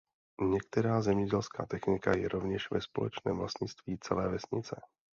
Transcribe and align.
Některá 0.41 1.01
zemědělská 1.01 1.65
technika 1.65 2.17
je 2.17 2.27
rovněž 2.29 2.71
ve 2.71 2.81
společném 2.81 3.37
vlastnictví 3.37 3.97
celé 3.99 4.29
vesnice. 4.29 4.81